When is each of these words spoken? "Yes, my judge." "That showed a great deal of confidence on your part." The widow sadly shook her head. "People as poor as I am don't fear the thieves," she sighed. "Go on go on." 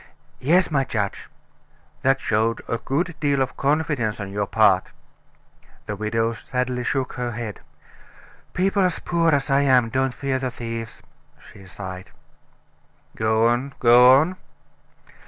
"Yes, 0.39 0.71
my 0.71 0.83
judge." 0.83 1.29
"That 2.01 2.19
showed 2.19 2.63
a 2.67 2.79
great 2.79 3.19
deal 3.19 3.39
of 3.39 3.55
confidence 3.55 4.19
on 4.19 4.31
your 4.31 4.47
part." 4.47 4.89
The 5.85 5.95
widow 5.95 6.33
sadly 6.33 6.83
shook 6.83 7.13
her 7.13 7.33
head. 7.33 7.59
"People 8.53 8.81
as 8.81 8.97
poor 8.97 9.29
as 9.29 9.51
I 9.51 9.61
am 9.61 9.89
don't 9.89 10.15
fear 10.15 10.39
the 10.39 10.49
thieves," 10.49 11.03
she 11.39 11.67
sighed. 11.67 12.09
"Go 13.15 13.47
on 13.47 13.73
go 13.79 14.11
on." 14.19 14.37